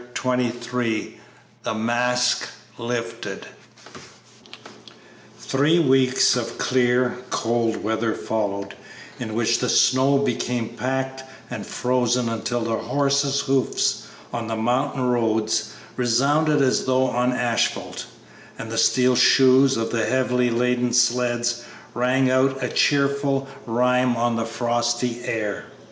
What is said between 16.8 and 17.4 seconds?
though on